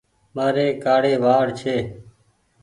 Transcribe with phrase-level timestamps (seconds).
[0.35, 1.75] مآري ڪآڙي وآڙ ڇي۔